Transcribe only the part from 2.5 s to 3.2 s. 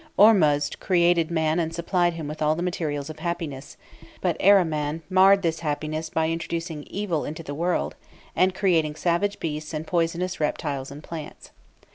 the materials of